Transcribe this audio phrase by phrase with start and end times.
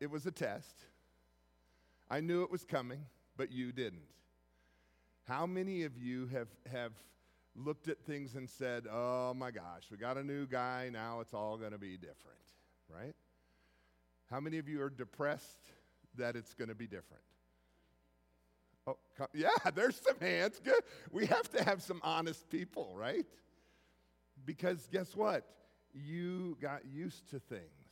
[0.00, 0.76] it was a test.
[2.10, 3.06] I knew it was coming,
[3.36, 4.08] but you didn't.
[5.24, 6.92] How many of you have, have
[7.56, 11.34] looked at things and said, oh my gosh, we got a new guy, now it's
[11.34, 12.38] all going to be different,
[12.88, 13.14] right?
[14.30, 15.70] How many of you are depressed
[16.16, 17.22] that it's going to be different?
[18.86, 18.96] Oh,
[19.34, 20.60] yeah, there's some hands.
[20.62, 20.82] Good.
[21.10, 23.26] We have to have some honest people, right?
[24.44, 25.44] Because guess what?
[25.92, 27.85] You got used to things.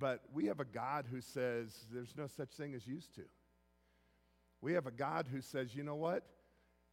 [0.00, 3.22] But we have a God who says there's no such thing as used to.
[4.62, 6.24] We have a God who says, you know what?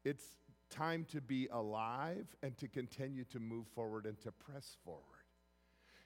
[0.04, 0.26] It's
[0.70, 5.04] time to be alive and to continue to move forward and to press forward.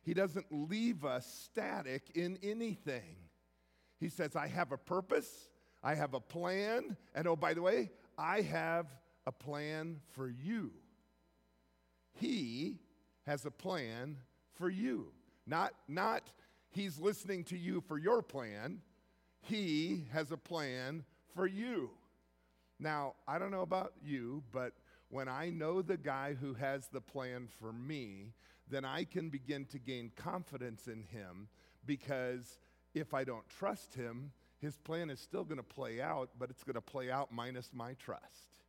[0.04, 3.16] He doesn't leave us static in anything.
[4.00, 5.50] He says, I have a purpose,
[5.84, 8.88] I have a plan, and oh, by the way, I have
[9.26, 10.72] a plan for you.
[12.14, 12.80] He
[13.26, 14.18] has a plan
[14.56, 15.08] for you.
[15.46, 16.24] Not, not
[16.72, 18.82] he's listening to you for your plan,
[19.42, 21.04] he has a plan
[21.36, 21.92] for you.
[22.80, 24.74] Now, I don't know about you, but
[25.10, 28.34] when I know the guy who has the plan for me,
[28.70, 31.50] then I can begin to gain confidence in him
[31.86, 32.60] because
[32.94, 36.64] if I don't trust him, his plan is still going to play out, but it's
[36.64, 38.62] going to play out minus my trust.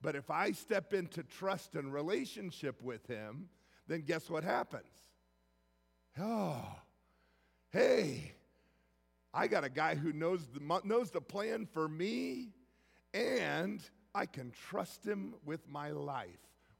[0.00, 3.48] But if I step into trust and relationship with him,
[3.88, 4.84] then guess what happens?
[6.18, 6.62] Oh,
[7.74, 8.32] hey,
[9.34, 12.52] I got a guy who knows the, knows the plan for me
[13.12, 13.82] and
[14.14, 16.28] I can trust him with my life.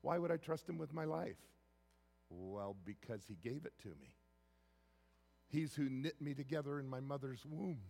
[0.03, 1.37] Why would I trust him with my life?
[2.31, 4.15] Well, because he gave it to me.
[5.49, 7.81] He's who knit me together in my mother's womb.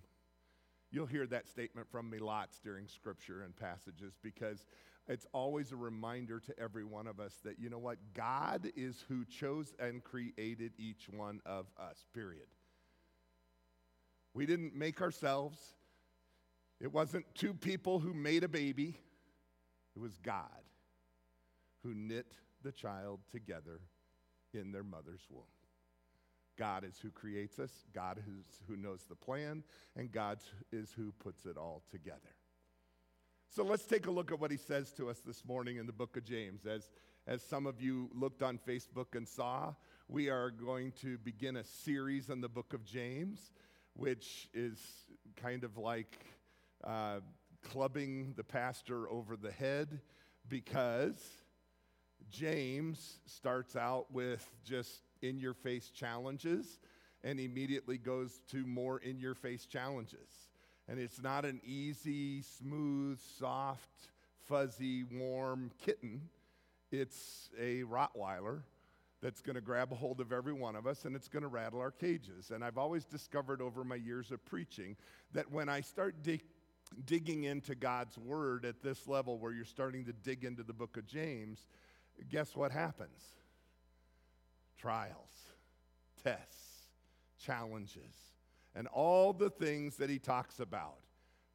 [0.90, 4.64] You'll hear that statement from me lots during scripture and passages because
[5.08, 7.98] it's always a reminder to every one of us that, you know what?
[8.14, 12.46] God is who chose and created each one of us, period.
[14.34, 15.58] We didn't make ourselves,
[16.80, 18.98] it wasn't two people who made a baby,
[19.94, 20.48] it was God
[21.84, 22.26] who knit
[22.62, 23.80] the child together
[24.52, 25.44] in their mother's womb.
[26.56, 29.62] God is who creates us, God is who knows the plan,
[29.96, 30.38] and God
[30.72, 32.20] is who puts it all together.
[33.54, 35.92] So let's take a look at what he says to us this morning in the
[35.92, 36.66] book of James.
[36.66, 36.90] As,
[37.26, 39.74] as some of you looked on Facebook and saw,
[40.08, 43.52] we are going to begin a series on the book of James,
[43.94, 44.78] which is
[45.36, 46.26] kind of like
[46.82, 47.20] uh,
[47.62, 50.00] clubbing the pastor over the head
[50.48, 51.20] because
[52.30, 56.78] James starts out with just in your face challenges
[57.22, 60.50] and immediately goes to more in your face challenges.
[60.88, 64.10] And it's not an easy, smooth, soft,
[64.46, 66.28] fuzzy, warm kitten.
[66.92, 68.60] It's a Rottweiler
[69.24, 71.48] that's going to grab a hold of every one of us and it's going to
[71.48, 72.50] rattle our cages.
[72.50, 74.98] And I've always discovered over my years of preaching
[75.32, 76.44] that when I start dig-
[77.06, 80.98] digging into God's word at this level where you're starting to dig into the book
[80.98, 81.66] of James,
[82.28, 83.18] guess what happens?
[84.76, 85.32] Trials,
[86.22, 86.90] tests,
[87.42, 88.14] challenges,
[88.74, 90.98] and all the things that he talks about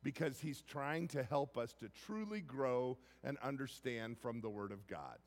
[0.01, 4.88] because he's trying to help us to truly grow and understand from the word of
[4.88, 5.19] God.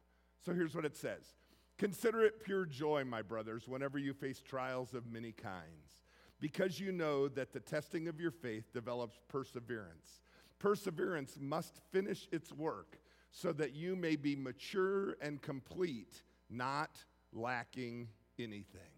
[0.45, 1.37] So here's what it says.
[1.83, 6.05] Consider it pure joy, my brothers, whenever you face trials of many kinds
[6.39, 10.23] because you know that the testing of your faith develops perseverance.
[10.61, 13.01] Perseverance must finish its work
[13.33, 18.07] so that you may be mature and complete, not lacking
[18.39, 18.95] anything.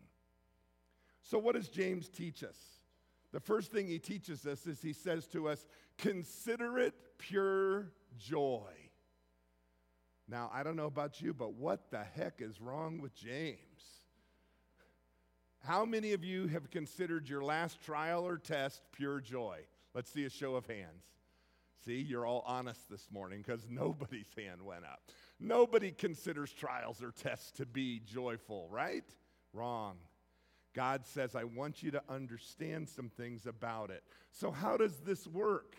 [1.23, 2.59] So, what does James teach us?
[3.33, 5.65] The first thing he teaches us is he says to us,
[5.97, 8.84] Consider it pure joy.
[10.29, 13.59] Now, I don't know about you, but what the heck is wrong with James?
[15.67, 19.61] How many of you have considered your last trial or test pure joy?
[19.95, 21.05] Let's see a show of hands.
[21.85, 25.01] See, you're all honest this morning because nobody's hand went up.
[25.41, 29.05] Nobody considers trials or tests to be joyful, right?
[29.53, 29.97] Wrong.
[30.75, 34.03] God says, I want you to understand some things about it.
[34.33, 35.77] So, how does this work?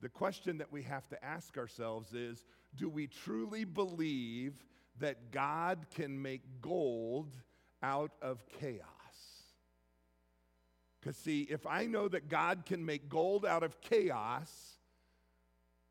[0.00, 4.54] The question that we have to ask ourselves is do we truly believe
[5.00, 7.32] that God can make gold
[7.82, 8.84] out of chaos.
[11.00, 14.78] Because, see, if I know that God can make gold out of chaos,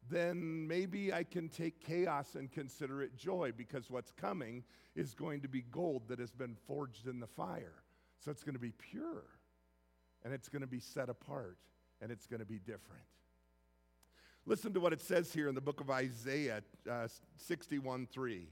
[0.09, 4.63] then maybe I can take chaos and consider it joy because what's coming
[4.95, 7.83] is going to be gold that has been forged in the fire.
[8.19, 9.23] So it's going to be pure
[10.23, 11.57] and it's going to be set apart
[12.01, 13.03] and it's going to be different.
[14.47, 18.47] Listen to what it says here in the book of Isaiah uh, 61 3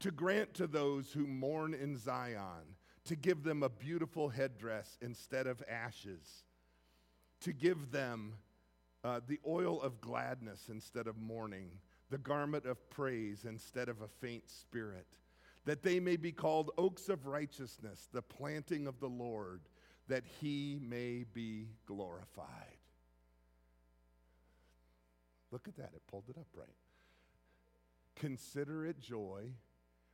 [0.00, 2.74] to grant to those who mourn in Zion,
[3.04, 6.44] to give them a beautiful headdress instead of ashes,
[7.40, 8.34] to give them
[9.04, 11.70] uh, the oil of gladness instead of mourning,
[12.08, 15.06] the garment of praise instead of a faint spirit,
[15.66, 19.60] that they may be called oaks of righteousness, the planting of the Lord,
[20.08, 22.75] that he may be glorified.
[25.56, 26.68] Look at that, it pulled it up right.
[28.14, 29.44] Consider it joy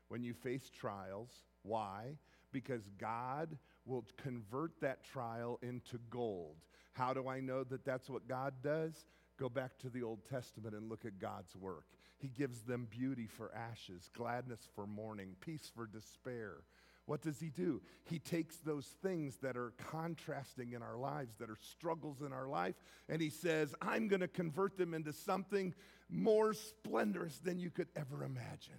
[0.07, 1.31] when you face trials.
[1.65, 2.17] Why?
[2.53, 6.59] Because God will convert that trial into gold.
[6.93, 9.05] How do I know that that's what God does?
[9.37, 11.87] Go back to the Old Testament and look at God's work.
[12.19, 16.59] He gives them beauty for ashes, gladness for mourning, peace for despair.
[17.07, 17.83] What does he do?
[18.05, 22.47] He takes those things that are contrasting in our lives, that are struggles in our
[22.47, 22.77] life,
[23.09, 25.75] and he says, I'm going to convert them into something
[26.09, 28.79] more splendorous than you could ever imagine.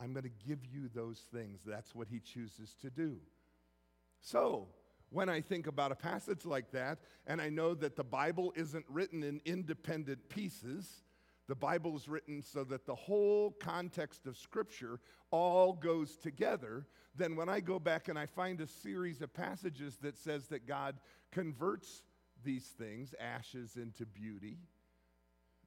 [0.00, 1.60] I'm going to give you those things.
[1.64, 3.16] That's what he chooses to do.
[4.20, 4.68] So,
[5.10, 8.84] when I think about a passage like that, and I know that the Bible isn't
[8.88, 11.04] written in independent pieces,
[11.46, 15.00] the Bible is written so that the whole context of Scripture
[15.30, 16.86] all goes together.
[17.14, 20.66] Then, when I go back and I find a series of passages that says that
[20.66, 20.96] God
[21.32, 22.02] converts
[22.42, 24.58] these things, ashes, into beauty,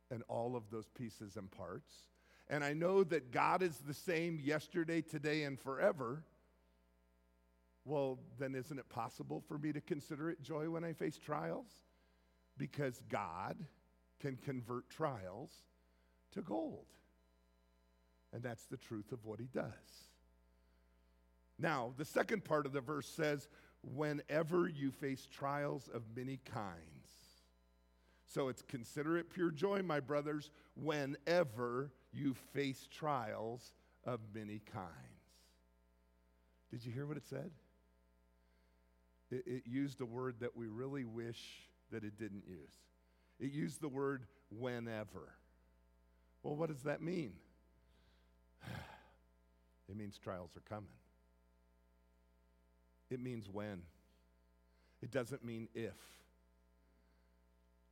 [0.09, 1.91] and all of those pieces and parts,
[2.49, 6.23] and I know that God is the same yesterday, today, and forever,
[7.85, 11.67] well, then isn't it possible for me to consider it joy when I face trials?
[12.57, 13.57] Because God
[14.19, 15.51] can convert trials
[16.33, 16.85] to gold.
[18.33, 19.63] And that's the truth of what he does.
[21.59, 23.47] Now, the second part of the verse says,
[23.95, 26.97] whenever you face trials of many kinds.
[28.25, 33.71] So it's consider it pure joy, my brothers, whenever you face trials
[34.05, 34.87] of many kinds.
[36.69, 37.51] Did you hear what it said?
[39.31, 41.41] It, it, used a word that we really wish
[41.91, 42.75] that it didn't use.
[43.39, 45.33] It used the word whenever.
[46.43, 47.33] Well, what does that mean?
[49.89, 50.89] It means trials are coming.
[53.09, 53.83] It means when.
[55.01, 55.95] It doesn't mean if.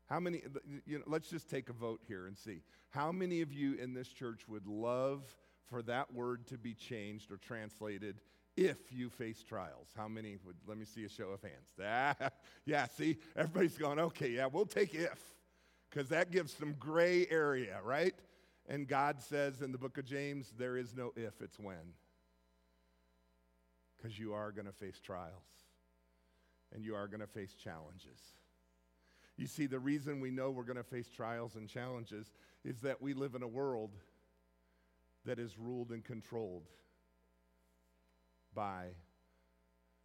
[0.07, 0.43] How many,
[0.85, 2.63] you know, let's just take a vote here and see.
[2.89, 5.23] How many of you in this church would love
[5.69, 8.21] for that word to be changed or translated
[8.57, 9.89] if you face trials?
[9.95, 11.69] How many would, let me see a show of hands.
[11.83, 12.29] Ah,
[12.65, 15.19] yeah, see, everybody's going, okay, yeah, we'll take if,
[15.89, 18.15] because that gives some gray area, right?
[18.67, 21.93] And God says in the book of James, there is no if, it's when.
[23.97, 25.31] Because you are going to face trials
[26.73, 28.19] and you are going to face challenges.
[29.37, 32.31] You see, the reason we know we're going to face trials and challenges
[32.63, 33.91] is that we live in a world
[35.25, 36.69] that is ruled and controlled
[38.55, 38.87] by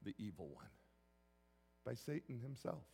[0.04, 0.66] the evil one,
[1.84, 2.84] by Satan himself.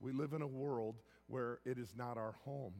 [0.00, 2.74] We live in a world where it is not our home.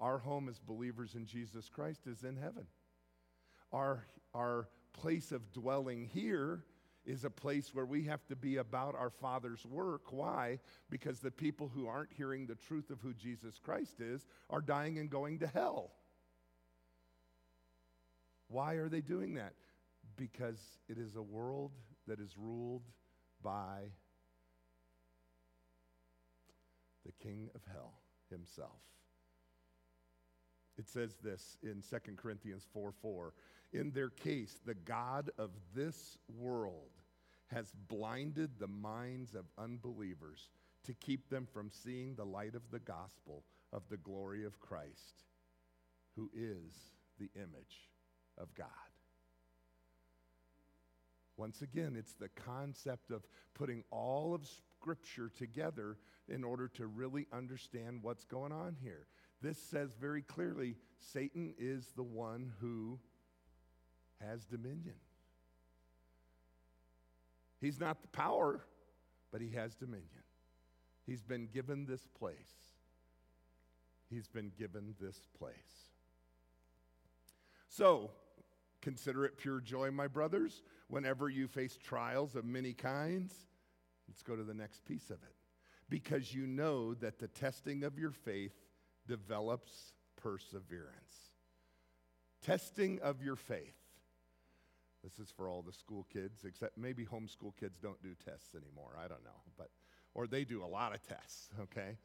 [0.00, 2.66] Our home as believers in Jesus Christ is in heaven.
[3.72, 6.64] Our, our place of dwelling here
[7.04, 10.12] is a place where we have to be about our Father's work.
[10.12, 10.60] Why?
[10.88, 14.98] Because the people who aren't hearing the truth of who Jesus Christ is are dying
[14.98, 15.90] and going to hell.
[18.48, 19.54] Why are they doing that?
[20.22, 21.72] Because it is a world
[22.06, 22.84] that is ruled
[23.42, 23.90] by
[27.04, 27.94] the King of hell
[28.30, 28.78] himself.
[30.78, 33.34] It says this in 2 Corinthians 4 4.
[33.72, 36.92] In their case, the God of this world
[37.48, 40.50] has blinded the minds of unbelievers
[40.84, 45.24] to keep them from seeing the light of the gospel of the glory of Christ,
[46.14, 47.90] who is the image
[48.38, 48.91] of God.
[51.36, 54.46] Once again, it's the concept of putting all of
[54.80, 55.96] Scripture together
[56.28, 59.06] in order to really understand what's going on here.
[59.40, 62.98] This says very clearly Satan is the one who
[64.20, 64.94] has dominion.
[67.60, 68.64] He's not the power,
[69.30, 70.08] but he has dominion.
[71.06, 72.36] He's been given this place.
[74.10, 75.90] He's been given this place.
[77.68, 78.10] So,
[78.82, 83.32] consider it pure joy, my brothers, whenever you face trials of many kinds.
[84.08, 85.34] Let's go to the next piece of it.
[85.88, 88.54] Because you know that the testing of your faith
[89.06, 91.30] develops perseverance.
[92.44, 93.76] Testing of your faith.
[95.02, 98.96] This is for all the school kids, except maybe homeschool kids don't do tests anymore.
[98.96, 99.30] I don't know.
[99.56, 99.70] But,
[100.14, 101.96] or they do a lot of tests, okay?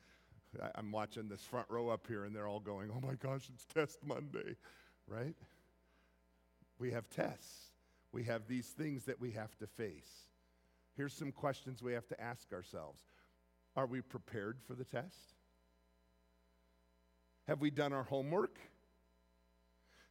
[0.62, 3.50] I, am watching this front row up here and they're all going, oh my gosh,
[3.54, 4.56] it's test Monday,
[5.08, 5.36] right?
[6.80, 7.72] We have tests.
[8.12, 10.28] We have these things that we have to face.
[10.96, 13.00] Here's some questions we have to ask ourselves
[13.76, 15.36] Are we prepared for the test?
[17.48, 18.60] Have we done our homework?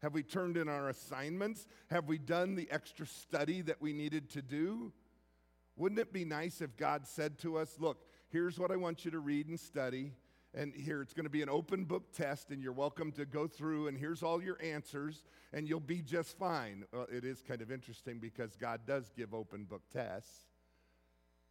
[0.03, 1.67] Have we turned in our assignments?
[1.91, 4.93] Have we done the extra study that we needed to do?
[5.77, 9.11] Wouldn't it be nice if God said to us, Look, here's what I want you
[9.11, 10.13] to read and study,
[10.57, 13.47] and here it's going to be an open book test, and you're welcome to go
[13.47, 15.23] through, and here's all your answers,
[15.53, 16.85] and you'll be just fine.
[16.93, 20.47] Well, it is kind of interesting because God does give open book tests,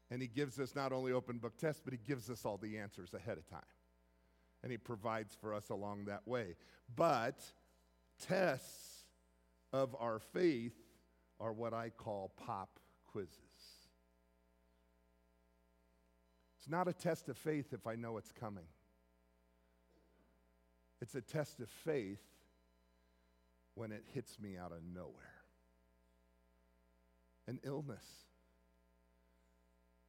[0.10, 2.80] and He gives us not only open book tests, but He gives us all the
[2.80, 3.62] answers ahead of time,
[4.64, 6.56] and He provides for us along that way.
[6.96, 7.40] But
[8.20, 9.04] tests
[9.72, 10.76] of our faith
[11.40, 12.80] are what I call pop
[13.12, 13.40] quizzes.
[16.58, 18.66] It's not a test of faith if I know it's coming.
[21.06, 22.24] It's a test of faith
[23.76, 25.14] when it hits me out of nowhere.
[27.46, 28.04] An illness,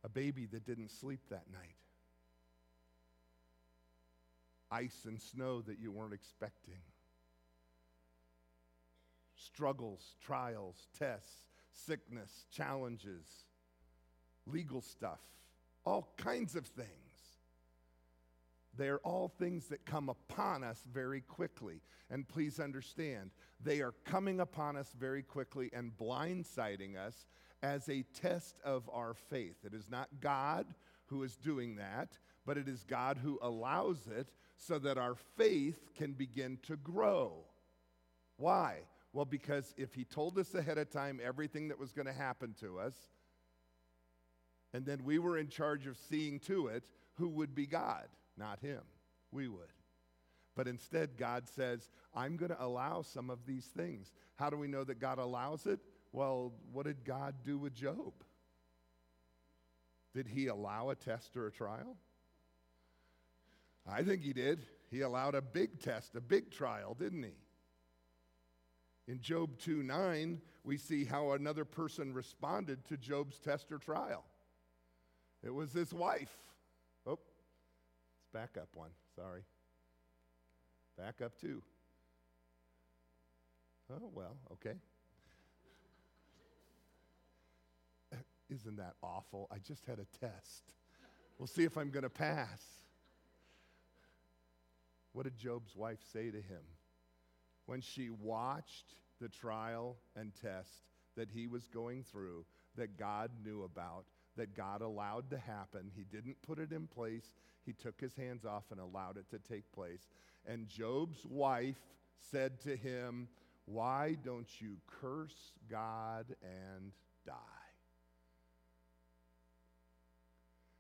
[0.05, 1.77] a baby that didn't sleep that night,
[4.71, 6.81] ice and snow that you weren't expecting
[9.37, 13.45] struggles, trials, tests, sickness, challenges,
[14.47, 15.21] legal stuff,
[15.85, 17.06] all kinds of things.
[18.77, 21.81] They're all things that come upon us very quickly.
[22.11, 23.31] And please understand,
[23.63, 27.27] they are coming upon us very quickly and blindsiding us
[27.63, 29.57] as a test of our faith.
[29.65, 30.67] It is not God
[31.07, 35.91] who is doing that, but it is God who allows it so that our faith
[35.97, 37.45] can begin to grow.
[38.37, 38.81] Why?
[39.13, 42.55] Well, because if he told us ahead of time everything that was going to happen
[42.61, 42.95] to us,
[44.73, 48.07] and then we were in charge of seeing to it, who would be God?
[48.37, 48.83] Not him.
[49.33, 49.73] We would.
[50.55, 54.13] But instead, God says, I'm going to allow some of these things.
[54.37, 55.81] How do we know that God allows it?
[56.13, 58.13] Well, what did God do with Job?
[60.15, 61.97] Did he allow a test or a trial?
[63.87, 64.67] I think he did.
[64.91, 67.35] He allowed a big test, a big trial, didn't he?
[69.09, 74.25] In Job 2 9, we see how another person responded to Job's test or trial.
[75.45, 76.35] It was his wife.
[78.37, 78.91] Back up one.
[79.15, 79.41] Sorry.
[80.99, 81.63] Back up two.
[83.91, 84.77] Oh, well, okay.
[88.51, 89.49] Isn't that awful?
[89.51, 90.75] I just had a test.
[91.39, 92.63] We'll see if I'm going to pass.
[95.15, 96.61] What did Job's wife say to him?
[97.67, 100.85] when she watched the trial and test
[101.17, 102.45] that he was going through,
[102.77, 104.05] that God knew about,
[104.37, 105.91] that God allowed to happen.
[105.95, 107.33] He didn't put it in place,
[107.65, 110.09] he took his hands off and allowed it to take place.
[110.47, 111.81] And Job's wife
[112.31, 113.29] said to him,
[113.65, 116.93] Why don't you curse God and
[117.27, 117.33] die?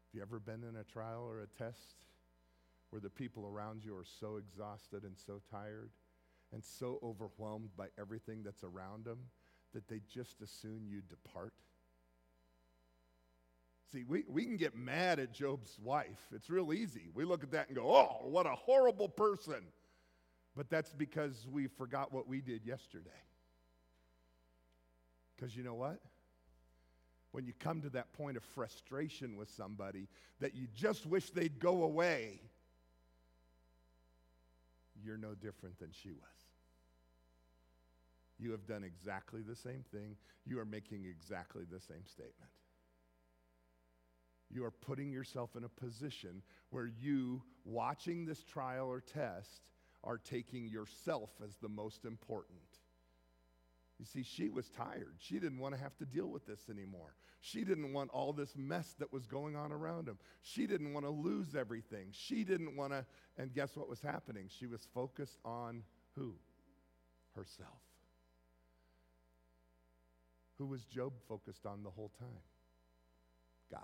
[0.04, 2.06] Have you ever been in a trial or a test
[2.90, 5.90] where the people around you are so exhausted and so tired?
[6.52, 9.18] and so overwhelmed by everything that's around them
[9.75, 11.54] that they just as soon you depart?
[13.93, 16.21] See, we, we can get mad at Job's wife.
[16.35, 17.09] It's real easy.
[17.14, 19.62] We look at that and go, oh, what a horrible person.
[20.57, 23.11] But that's because we forgot what we did yesterday.
[25.37, 26.00] Because you know what?
[27.31, 30.09] When you come to that point of frustration with somebody
[30.40, 32.40] that you just wish they'd go away,
[35.05, 36.21] you're no different than she was.
[38.38, 40.16] You have done exactly the same thing.
[40.45, 42.50] You are making exactly the same statement.
[44.50, 49.62] You are putting yourself in a position where you, watching this trial or test,
[50.05, 52.61] are taking yourself as the most important.
[53.99, 55.15] You see, she was tired.
[55.19, 57.15] She didn't want to have to deal with this anymore.
[57.41, 60.19] She didn't want all this mess that was going on around him.
[60.43, 62.09] She didn't want to lose everything.
[62.12, 63.07] She didn't want to,
[63.38, 64.49] and guess what was happening?
[64.49, 65.83] She was focused on
[66.15, 66.35] who?
[67.35, 67.81] Herself.
[70.59, 72.29] Who was Job focused on the whole time?
[73.71, 73.81] God.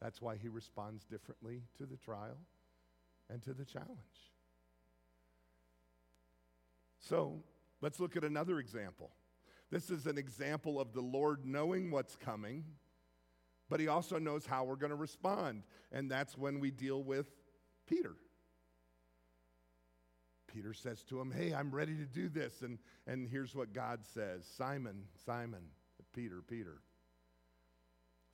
[0.00, 2.38] That's why he responds differently to the trial
[3.28, 3.98] and to the challenge.
[7.00, 7.42] So
[7.80, 9.10] let's look at another example.
[9.70, 12.64] This is an example of the Lord knowing what's coming,
[13.68, 15.62] but he also knows how we're going to respond.
[15.92, 17.26] And that's when we deal with
[17.86, 18.14] Peter.
[20.46, 22.62] Peter says to him, Hey, I'm ready to do this.
[22.62, 25.62] And, and here's what God says Simon, Simon,
[26.14, 26.80] Peter, Peter,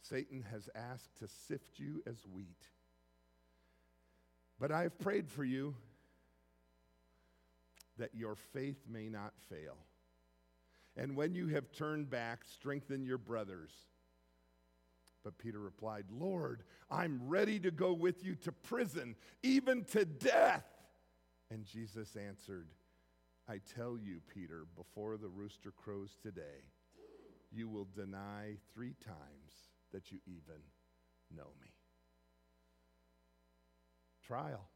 [0.08, 2.68] Satan has asked to sift you as wheat.
[4.60, 5.74] But I have prayed for you
[7.98, 9.76] that your faith may not fail.
[10.96, 13.72] And when you have turned back, strengthen your brothers.
[15.24, 20.66] But Peter replied, Lord, I'm ready to go with you to prison, even to death.
[21.50, 22.68] And Jesus answered,
[23.48, 26.68] I tell you, Peter, before the rooster crows today,
[27.50, 30.60] you will deny three times that you even
[31.34, 31.68] know me.
[34.26, 34.68] Trial,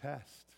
[0.00, 0.56] test.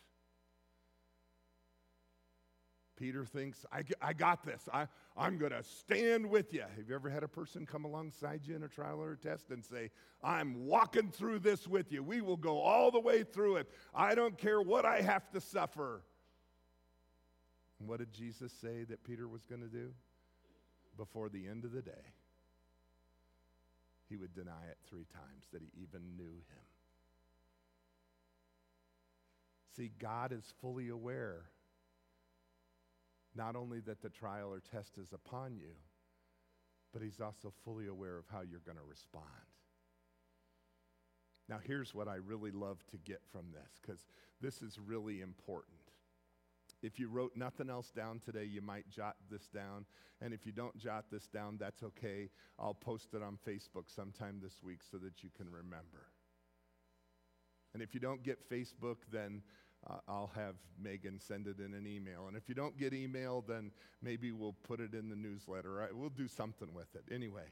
[2.97, 4.69] Peter thinks, I, I got this.
[4.73, 6.61] I, I'm going to stand with you.
[6.61, 9.51] Have you ever had a person come alongside you in a trial or a test
[9.51, 9.91] and say,
[10.23, 12.03] I'm walking through this with you?
[12.03, 13.69] We will go all the way through it.
[13.95, 16.03] I don't care what I have to suffer.
[17.81, 19.91] And what did Jesus say that Peter was going to do?
[20.97, 22.13] Before the end of the day,
[24.09, 26.65] he would deny it three times that he even knew him.
[29.77, 31.47] See, God is fully aware
[33.35, 35.75] not only that the trial or test is upon you,
[36.93, 39.25] but he's also fully aware of how you're going to respond.
[41.49, 44.07] Now, here's what I really love to get from this, because
[44.41, 45.84] this is really important.
[46.85, 49.87] If you wrote nothing else down today, you might jot this down.
[50.21, 52.29] And if you don't jot this down, that's okay.
[52.59, 56.09] I'll post it on Facebook sometime this week so that you can remember.
[57.73, 59.41] And if you don't get Facebook, then
[59.89, 62.27] uh, I'll have Megan send it in an email.
[62.29, 63.71] And if you don't get email, then
[64.03, 65.89] maybe we'll put it in the newsletter.
[65.95, 67.05] We'll do something with it.
[67.11, 67.47] Anyway,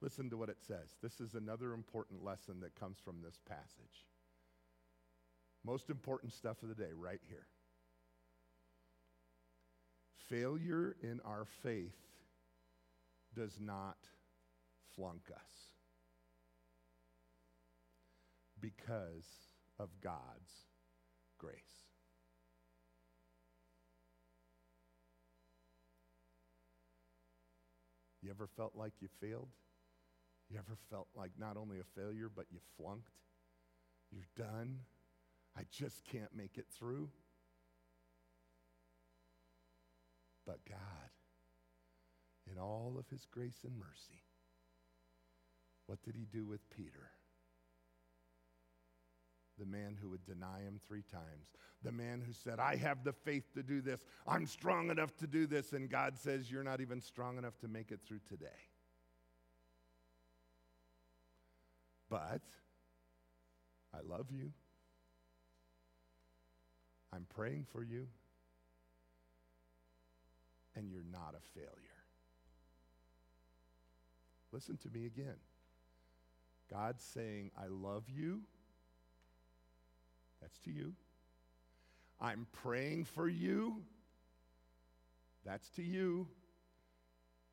[0.00, 0.96] listen to what it says.
[1.02, 4.06] This is another important lesson that comes from this passage.
[5.64, 7.46] Most important stuff of the day, right here.
[10.28, 11.94] Failure in our faith
[13.34, 13.96] does not
[14.94, 15.56] flunk us
[18.60, 19.26] because
[19.78, 20.66] of God's
[21.38, 21.54] grace.
[28.22, 29.50] You ever felt like you failed?
[30.50, 33.12] You ever felt like not only a failure, but you flunked?
[34.10, 34.80] You're done?
[35.56, 37.08] I just can't make it through?
[40.46, 41.10] But God,
[42.50, 44.22] in all of his grace and mercy,
[45.86, 47.10] what did he do with Peter?
[49.58, 51.48] The man who would deny him three times.
[51.82, 54.00] The man who said, I have the faith to do this.
[54.26, 55.72] I'm strong enough to do this.
[55.72, 58.46] And God says, You're not even strong enough to make it through today.
[62.10, 62.42] But
[63.94, 64.52] I love you.
[67.12, 68.08] I'm praying for you
[70.86, 71.70] and you're not a failure.
[74.52, 75.36] Listen to me again.
[76.70, 78.42] God's saying, I love you.
[80.40, 80.94] That's to you.
[82.20, 83.82] I'm praying for you.
[85.44, 86.28] That's to you.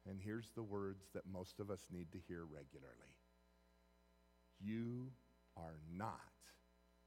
[0.08, 3.18] And here's the words that most of us need to hear regularly
[4.64, 5.08] You
[5.58, 6.20] are not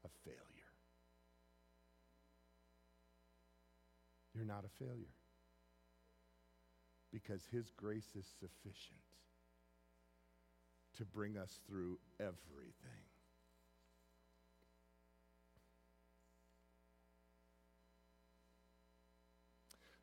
[0.03, 0.37] a failure.
[4.33, 5.16] You're not a failure
[7.11, 8.99] because His grace is sufficient
[10.97, 13.05] to bring us through everything.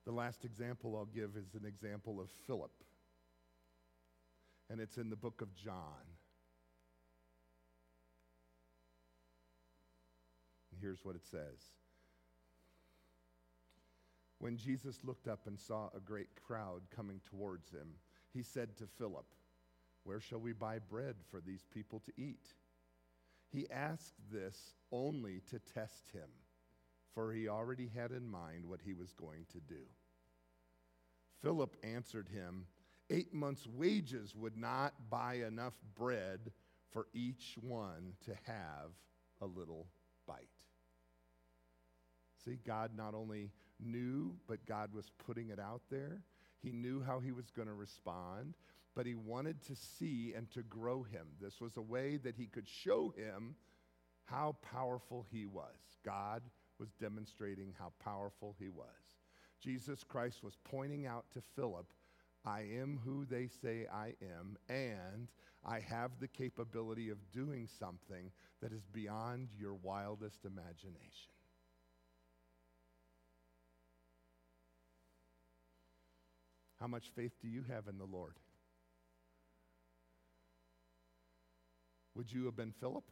[0.05, 2.73] The last example I'll give is an example of Philip,
[4.71, 6.05] and it's in the book of John.
[10.71, 11.59] And here's what it says.
[14.39, 17.95] When Jesus looked up and saw a great crowd coming towards him,
[18.33, 19.27] he said to Philip,
[20.03, 22.55] Where shall we buy bread for these people to eat?
[23.53, 26.29] He asked this only to test him,
[27.15, 29.83] for he already had in mind what he was going to do.
[31.41, 32.67] Philip answered him,
[33.11, 36.53] Eight months' wages would not buy enough bread
[36.91, 38.91] for each one to have
[39.41, 39.87] a little
[40.27, 40.49] bite.
[42.45, 43.51] See, God not only
[43.85, 46.23] knew, but God was putting it out there.
[46.63, 48.55] He knew how he was going to respond,
[48.95, 51.27] but he wanted to see and to grow him.
[51.41, 53.57] This was a way that he could show him
[54.25, 55.77] how powerful he was.
[56.05, 56.43] God
[56.79, 58.87] was demonstrating how powerful he was.
[59.61, 61.87] Jesus Christ was pointing out to Philip,
[62.45, 65.29] I am who they say I am, and
[65.65, 71.34] I have the capability of doing something that is beyond your wildest imagination.
[76.85, 78.35] How much faith do you have in the Lord?
[82.15, 83.05] Would you have been Philip?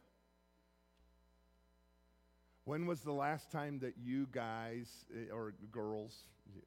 [2.65, 6.15] When was the last time that you guys, eh, or girls,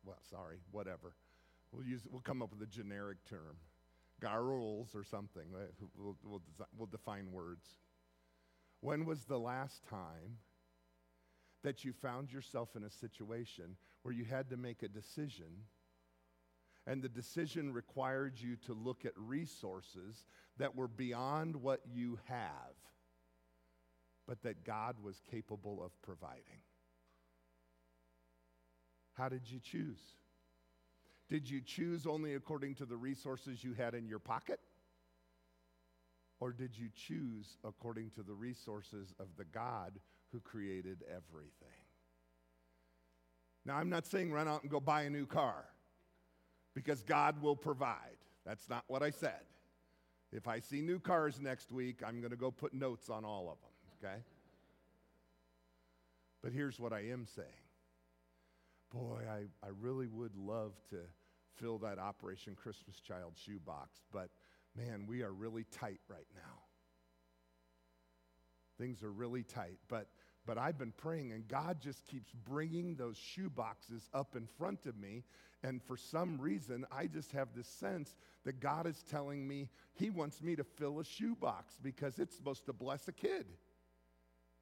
[0.05, 1.13] well, sorry, whatever,
[1.71, 3.57] We'll, use, we'll come up with a generic term.
[4.21, 5.45] Garrels or something.
[5.97, 6.43] We'll, we'll,
[6.77, 7.69] we'll define words.
[8.81, 10.39] When was the last time
[11.63, 15.67] that you found yourself in a situation where you had to make a decision
[16.87, 20.25] and the decision required you to look at resources
[20.59, 22.75] that were beyond what you have,
[24.27, 26.63] but that God was capable of providing?
[29.15, 30.01] How did you choose?
[31.29, 34.61] Did you choose only according to the resources you had in your pocket?
[36.39, 39.99] Or did you choose according to the resources of the God
[40.31, 41.83] who created everything?
[43.65, 45.65] Now, I'm not saying run out and go buy a new car
[46.77, 48.19] because God will provide.
[48.45, 49.41] That's not what I said.
[50.31, 53.49] If I see new cars next week, I'm going to go put notes on all
[53.51, 54.23] of them, okay?
[56.43, 57.49] But here's what I am saying
[58.93, 60.97] boy, I, I really would love to
[61.57, 64.31] fill that Operation Christmas Child shoebox, but
[64.77, 66.63] man, we are really tight right now.
[68.79, 70.09] Things are really tight, but
[70.47, 74.87] but I've been praying, and God just keeps bringing those shoe boxes up in front
[74.87, 75.25] of me.
[75.63, 78.15] And for some reason, I just have this sense
[78.45, 82.67] that God is telling me He wants me to fill a shoebox because it's supposed
[82.67, 83.47] to bless a kid.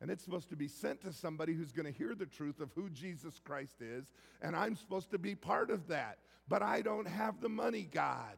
[0.01, 2.71] And it's supposed to be sent to somebody who's going to hear the truth of
[2.75, 4.07] who Jesus Christ is.
[4.43, 6.19] And I'm supposed to be part of that.
[6.49, 8.37] But I don't have the money, God.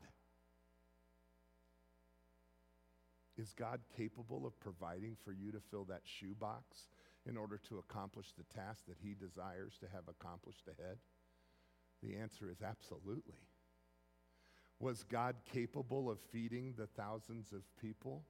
[3.37, 6.89] Is God capable of providing for you to fill that shoebox
[7.29, 10.99] in order to accomplish the task that He desires to have accomplished ahead?
[12.07, 13.35] The answer is absolutely.
[14.79, 18.23] Was God capable of feeding the thousands of people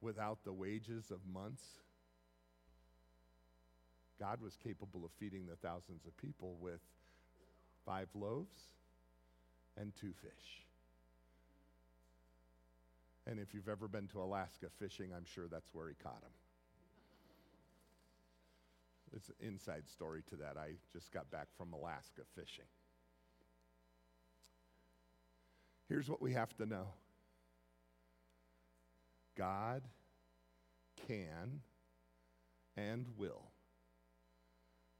[0.00, 1.62] without the wages of months?
[4.20, 6.80] God was capable of feeding the thousands of people with
[7.86, 8.58] five loaves
[9.80, 10.66] and two fish.
[13.26, 16.30] And if you've ever been to Alaska fishing, I'm sure that's where he caught them.
[19.14, 20.56] It's an inside story to that.
[20.56, 22.64] I just got back from Alaska fishing.
[25.88, 26.88] Here's what we have to know
[29.36, 29.82] God
[31.06, 31.60] can
[32.76, 33.50] and will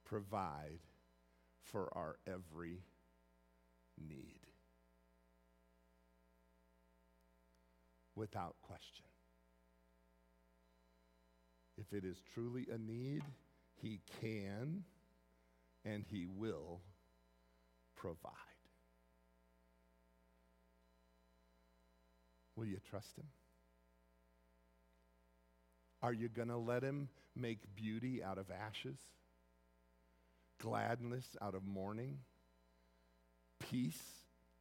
[0.05, 0.81] provide
[1.63, 2.83] for our every
[4.09, 4.41] need.
[8.15, 9.07] Without question.
[11.79, 13.23] If it is truly a need,
[13.83, 14.85] He can
[15.85, 16.81] and He will
[17.97, 18.33] provide.
[22.55, 23.27] Will you trust Him?
[26.01, 28.99] Are you going to let Him make beauty out of ashes?
[30.61, 32.19] Gladness out of mourning?
[33.71, 34.03] Peace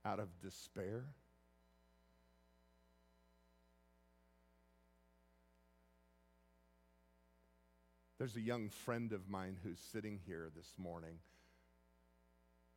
[0.04, 1.06] out of despair?
[8.22, 11.16] There's a young friend of mine who's sitting here this morning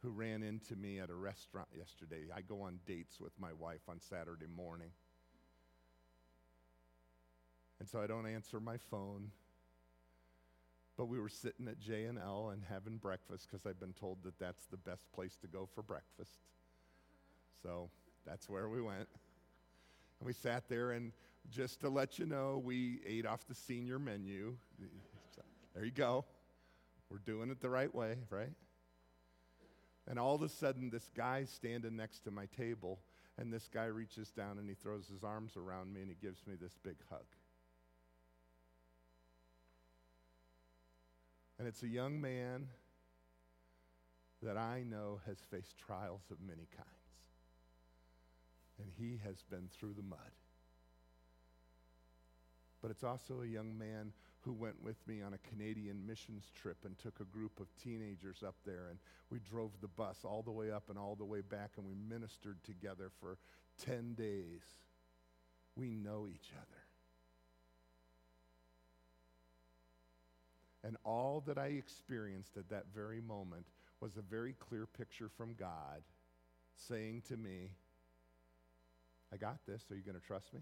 [0.01, 2.23] who ran into me at a restaurant yesterday.
[2.35, 4.89] I go on dates with my wife on Saturday morning.
[7.79, 9.33] And so I don't answer my phone.
[10.97, 14.65] But we were sitting at J&L and having breakfast because I've been told that that's
[14.69, 16.41] the best place to go for breakfast.
[17.63, 17.91] So
[18.27, 19.09] that's where we went.
[20.21, 21.13] And we sat there, and
[21.51, 24.57] just to let you know, we ate off the senior menu.
[25.75, 26.25] There you go.
[27.11, 28.53] We're doing it the right way, right?
[30.07, 33.01] And all of a sudden, this guy's standing next to my table,
[33.39, 36.47] and this guy reaches down and he throws his arms around me and he gives
[36.47, 37.25] me this big hug.
[41.59, 42.69] And it's a young man
[44.43, 46.89] that I know has faced trials of many kinds.
[48.79, 50.19] And he has been through the mud.
[52.83, 54.13] But it's also a young man
[54.45, 58.43] who went with me on a Canadian missions trip and took a group of teenagers
[58.47, 58.89] up there.
[58.91, 58.99] And
[59.31, 61.95] we drove the bus all the way up and all the way back, and we
[61.95, 63.39] ministered together for
[63.85, 64.63] 10 days.
[65.77, 66.85] We know each other.
[70.87, 73.67] And all that I experienced at that very moment
[74.01, 76.03] was a very clear picture from God
[76.77, 77.71] saying to me,
[79.33, 79.83] I got this.
[79.91, 80.61] Are you going to trust me?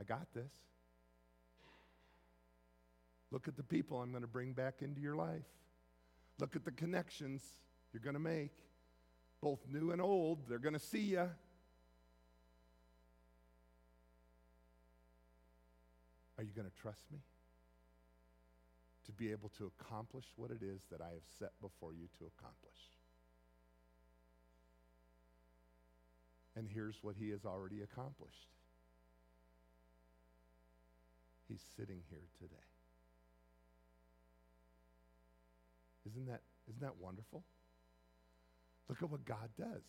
[0.00, 0.52] I got this.
[3.30, 5.44] Look at the people I'm going to bring back into your life.
[6.38, 7.42] Look at the connections
[7.92, 8.54] you're going to make,
[9.42, 10.48] both new and old.
[10.48, 11.28] They're going to see you.
[16.38, 17.18] Are you going to trust me
[19.08, 22.26] to be able to accomplish what it is that I have set before you to
[22.26, 22.76] accomplish.
[26.54, 28.48] And here's what he has already accomplished.
[31.48, 32.54] He's sitting here today.
[36.06, 37.42] Isn't that, isn't that wonderful?
[38.88, 39.82] Look at what God does.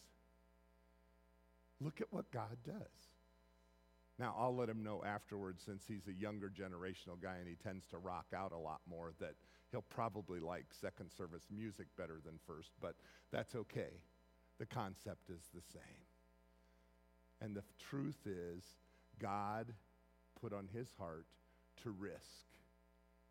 [1.81, 2.75] Look at what God does.
[4.17, 7.87] Now, I'll let him know afterwards, since he's a younger generational guy and he tends
[7.87, 9.35] to rock out a lot more, that
[9.71, 12.95] he'll probably like second service music better than first, but
[13.31, 14.01] that's okay.
[14.59, 16.03] The concept is the same.
[17.39, 18.61] And the truth is,
[19.21, 19.67] God
[20.41, 21.27] put on his heart
[21.83, 22.47] to risk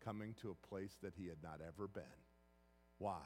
[0.03, 2.19] coming to a place that he had not ever been.
[2.97, 3.23] Why?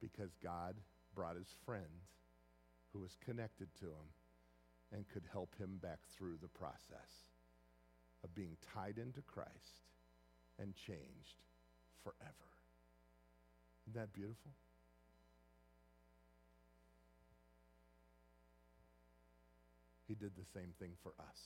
[0.00, 0.74] Because God
[1.14, 2.06] brought his friend
[2.92, 4.08] who was connected to him
[4.92, 7.28] and could help him back through the process
[8.24, 9.92] of being tied into Christ
[10.58, 11.42] and changed
[12.02, 12.48] forever.
[13.86, 14.52] Isn't that beautiful?
[20.06, 21.38] He did the same thing for us.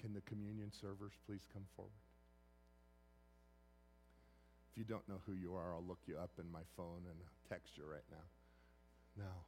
[0.00, 1.92] Can the communion servers please come forward?
[4.70, 7.18] If you don't know who you are, I'll look you up in my phone and
[7.48, 9.24] text you right now.
[9.24, 9.44] Now,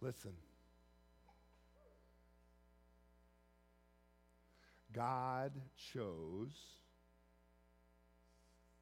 [0.00, 0.32] listen.
[4.92, 5.52] God
[5.92, 6.56] chose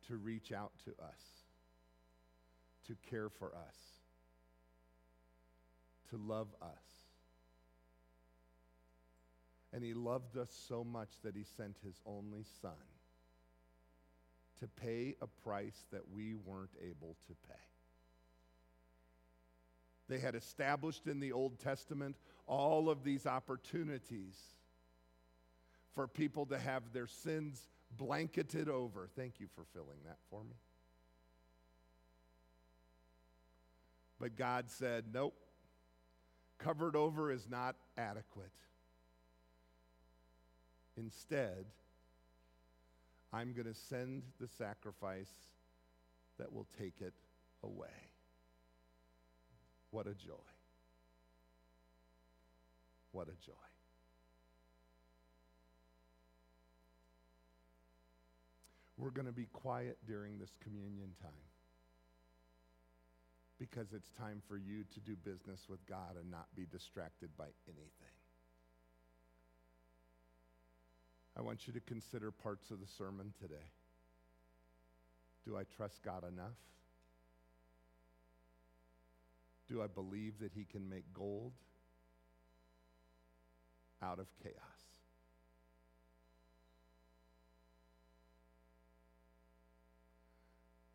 [0.07, 1.21] to reach out to us,
[2.87, 3.77] to care for us,
[6.11, 7.04] to love us.
[9.75, 12.73] And he loved us so much that he sent his only son
[14.61, 17.59] to pay a price that we weren't able to pay.
[20.09, 22.15] They had established in the Old Testament
[22.47, 24.39] all of these opportunities
[25.93, 27.61] for people to have their sins
[27.97, 29.09] blanketed over.
[29.17, 30.57] Thank you for filling that for me.
[34.21, 35.35] But God said, nope,
[36.59, 38.53] covered over is not adequate.
[40.97, 41.65] Instead,
[43.33, 45.31] I'm going to send the sacrifice
[46.39, 47.15] that will take it
[47.63, 47.89] away.
[49.91, 50.35] What a joy.
[53.13, 53.53] What a joy.
[58.97, 61.31] We're going to be quiet during this communion time
[63.59, 67.47] because it's time for you to do business with God and not be distracted by
[67.69, 68.14] anything.
[71.37, 73.71] I want you to consider parts of the sermon today.
[75.45, 76.57] Do I trust God enough?
[79.69, 81.53] Do I believe that He can make gold
[84.03, 84.55] out of chaos?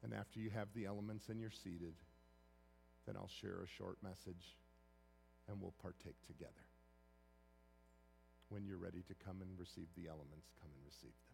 [0.03, 1.93] And after you have the elements and you're seated,
[3.05, 4.57] then I'll share a short message
[5.47, 6.68] and we'll partake together.
[8.49, 11.28] When you're ready to come and receive the elements, come and receive them.